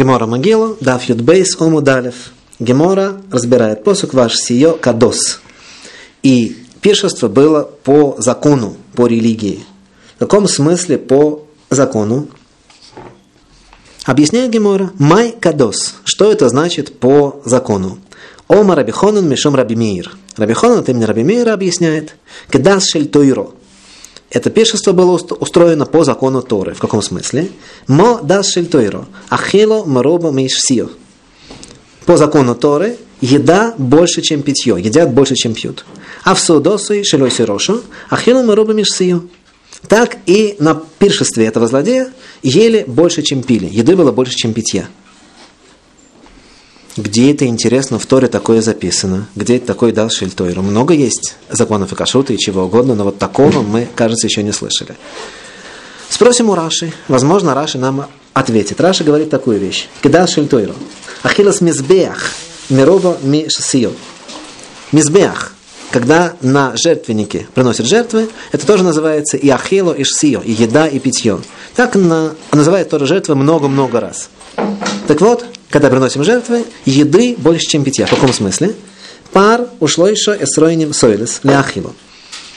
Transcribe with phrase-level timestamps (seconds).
[0.00, 2.32] Гемора Могилу, Даф Юдбейс Омудалев.
[2.58, 5.42] Гемора разбирает посук ваш сио кадос.
[6.22, 9.62] И пиршество было по закону, по религии.
[10.16, 12.28] В каком смысле по закону?
[14.06, 15.96] Объясняет Гемора, май кадос.
[16.04, 17.98] Что это значит по закону?
[18.48, 20.16] Ома Рабихонан Мишом Рабимир.
[20.38, 22.16] Рабихонан от имени Рабимира объясняет,
[22.50, 23.10] кедас шель.
[24.30, 26.74] Это пиршество было устроено по закону Торы.
[26.74, 27.50] В каком смысле?
[27.88, 29.06] Мо дас шель тойро.
[29.28, 30.88] Ахило мароба мейшсио.
[32.06, 34.76] По закону Торы еда больше, чем питье.
[34.78, 35.84] Едят больше, чем пьют.
[36.22, 37.82] А в судосу шелой сирошу.
[38.08, 39.22] Ахило мароба мейшсио.
[39.88, 42.12] Так и на пиршестве этого злодея
[42.42, 43.66] ели больше, чем пили.
[43.66, 44.88] Еды было больше, чем питья.
[46.96, 49.28] Где это, интересно, в Торе такое записано?
[49.36, 50.62] Где это такой дал Шильтойру?
[50.62, 54.52] Много есть законов и кашута и чего угодно, но вот такого мы, кажется, еще не
[54.52, 54.96] слышали.
[56.08, 56.92] Спросим у Раши.
[57.06, 58.80] Возможно, Раши нам ответит.
[58.80, 59.88] Раши говорит такую вещь.
[60.02, 60.74] Кидал Шильтойру.
[61.22, 62.24] Ахилас мизбеах.
[62.68, 63.92] Мирова ми шасио.
[64.90, 65.54] Мизбеах.
[65.92, 71.00] Когда на жертвеннике приносят жертвы, это тоже называется и ахило, и шсио, и еда, и
[71.00, 71.40] питье.
[71.74, 74.30] Так на, называют тоже жертвы много-много раз.
[75.08, 78.06] Так вот, когда приносим жертвы, еды больше, чем питья.
[78.06, 78.74] В каком смысле?
[79.32, 81.94] Пар ушло еще эсройним сойлес ляхилу.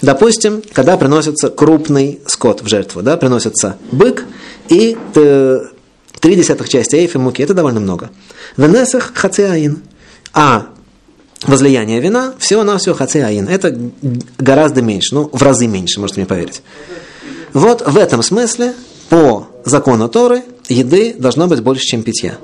[0.00, 4.24] Допустим, когда приносится крупный скот в жертву, да, приносится бык
[4.68, 8.10] и три десятых части эйфа муки, это довольно много.
[8.56, 9.82] В несах хацеаин.
[10.32, 10.68] А
[11.42, 13.48] возлияние вина всего-навсего хацеаин.
[13.48, 13.76] Это
[14.38, 16.62] гораздо меньше, ну, в разы меньше, можете мне поверить.
[17.52, 18.74] Вот в этом смысле,
[19.08, 22.38] по закону Торы, еды должно быть больше, чем питья.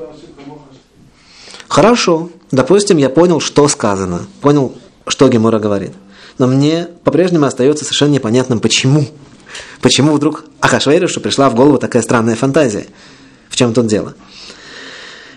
[1.68, 4.74] Хорошо, допустим, я понял, что сказано, понял,
[5.06, 5.92] что Гемора говорит.
[6.38, 9.06] Но мне по-прежнему остается совершенно непонятным, почему.
[9.80, 12.86] Почему вдруг Ахашвейришу пришла в голову такая странная фантазия.
[13.48, 14.14] В чем тут дело?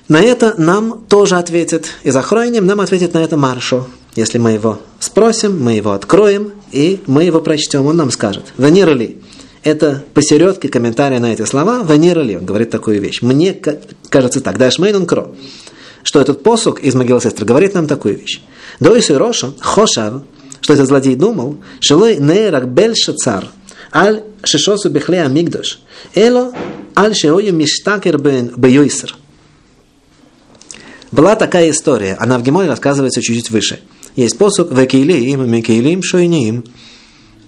[0.07, 3.87] На это нам тоже ответит, и за хроним нам ответит на это Маршо.
[4.15, 8.45] Если мы его спросим, мы его откроем, и мы его прочтем, он нам скажет.
[8.57, 9.21] Венера ли?
[9.63, 11.83] Это посередке комментария на эти слова.
[11.83, 12.37] Венера ли?
[12.37, 13.21] Он говорит такую вещь.
[13.21, 13.53] Мне
[14.09, 14.57] кажется так.
[14.57, 15.35] Дальше Мейнон Кро
[16.09, 18.41] что этот посук из могилы сестры говорит нам такую вещь.
[18.79, 20.23] Дойсу Роша, Хошав,
[20.59, 23.51] что этот злодей думал, Шилой нейрак бельша цар,
[23.93, 25.79] аль шишосу бехле амигдош,
[26.15, 26.51] эло
[26.97, 29.15] аль шеою миштакер бен бейойсер.
[31.11, 33.79] Была такая история, она в Геморе рассказывается чуть-чуть выше.
[34.15, 36.63] Есть посук «Векейлиим, мекейлим, шойниим».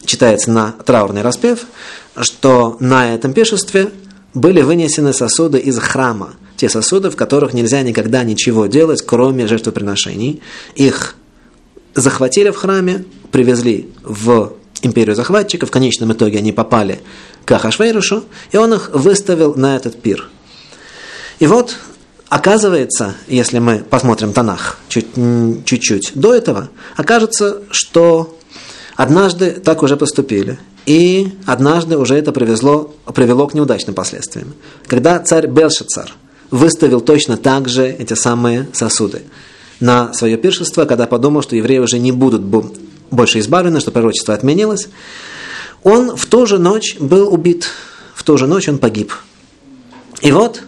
[0.06, 1.66] Читается на траурный распев,
[2.16, 3.90] что на этом пешестве
[4.36, 10.44] были вынесены сосуды из храма, те сосуды, в которых нельзя никогда ничего делать, кроме жертвоприношений.
[10.76, 11.16] Их
[11.96, 17.02] захватили в храме, привезли в империю захватчиков, в конечном итоге они попали
[17.46, 20.30] к Ахашвейрушу, и он их выставил на этот пир.
[21.40, 21.78] И вот,
[22.30, 25.08] оказывается, если мы посмотрим Танах чуть,
[25.66, 28.38] чуть-чуть до этого, окажется, что
[28.96, 30.60] однажды так уже поступили.
[30.86, 34.54] И однажды уже это привезло, привело к неудачным последствиям.
[34.86, 36.14] Когда царь Белшицар–
[36.52, 39.24] выставил точно так же эти самые сосуды
[39.80, 44.90] на свое пиршество, когда подумал, что евреи уже не будут больше избавлены, что пророчество отменилось.
[45.84, 47.70] Он в ту же ночь был убит,
[48.14, 49.14] в ту же ночь он погиб.
[50.22, 50.62] И вот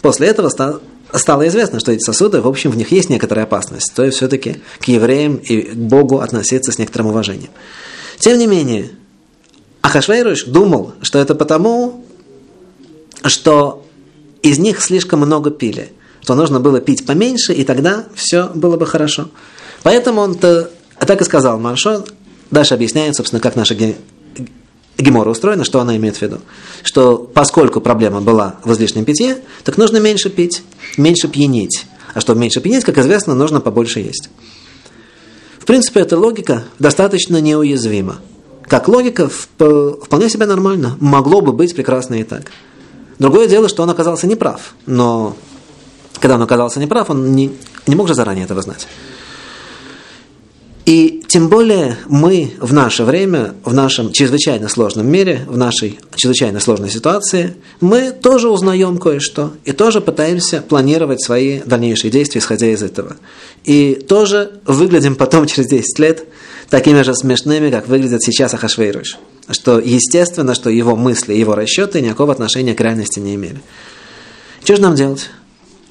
[0.00, 3.92] после этого стало известно, что эти сосуды, в общем, в них есть некоторая опасность.
[3.94, 7.50] То есть все-таки к евреям и к Богу относиться с некоторым уважением.
[8.20, 8.90] Тем не менее,
[9.82, 12.04] Ахашвейруш думал, что это потому,
[13.24, 13.84] что
[14.42, 15.92] из них слишком много пили,
[16.22, 19.28] что нужно было пить поменьше, и тогда все было бы хорошо.
[19.82, 22.04] Поэтому он-то так и сказал Маршо,
[22.50, 23.76] дальше объясняет, собственно, как наша
[24.98, 26.40] гемора устроена, что она имеет в виду.
[26.82, 30.62] Что поскольку проблема была в излишнем питье, так нужно меньше пить,
[30.96, 31.86] меньше пьянеть.
[32.12, 34.30] А чтобы меньше пьянеть, как известно, нужно побольше есть.
[35.58, 38.16] В принципе, эта логика достаточно неуязвима.
[38.66, 40.96] Как логика вполне себе нормально.
[41.00, 42.50] Могло бы быть прекрасно и так.
[43.20, 44.74] Другое дело, что он оказался неправ.
[44.86, 45.36] Но
[46.20, 47.52] когда он оказался неправ, он не,
[47.86, 48.88] не мог же заранее этого знать.
[50.86, 56.60] И тем более мы в наше время, в нашем чрезвычайно сложном мире, в нашей чрезвычайно
[56.60, 62.82] сложной ситуации, мы тоже узнаем кое-что и тоже пытаемся планировать свои дальнейшие действия, исходя из
[62.82, 63.16] этого.
[63.64, 66.24] И тоже выглядим потом через 10 лет
[66.70, 69.18] такими же смешными, как выглядит сейчас Ахашвейруш
[69.52, 73.60] что естественно, что его мысли, его расчеты никакого отношения к реальности не имели.
[74.62, 75.30] Что же нам делать?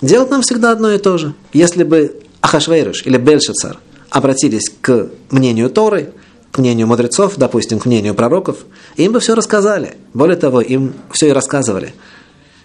[0.01, 1.33] Делать нам всегда одно и то же.
[1.53, 3.79] Если бы Ахашвейруш или Бельшицар
[4.09, 6.13] обратились к мнению Торы,
[6.51, 8.65] к мнению мудрецов, допустим, к мнению пророков,
[8.95, 9.97] им бы все рассказали.
[10.13, 11.93] Более того, им все и рассказывали.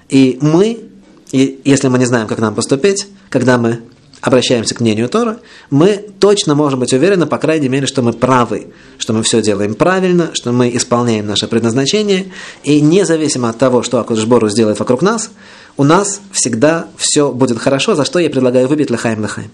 [0.09, 0.91] И мы
[1.35, 3.81] и если мы не знаем, как нам поступить, когда мы
[4.25, 5.39] обращаемся к мнению Тора,
[5.69, 9.75] мы точно можем быть уверены, по крайней мере, что мы правы, что мы все делаем
[9.75, 12.33] правильно, что мы исполняем наше предназначение,
[12.63, 15.31] и независимо от того, что Акудышбору сделает вокруг нас,
[15.77, 19.51] у нас всегда все будет хорошо, за что я предлагаю выпить лахаем лахаем.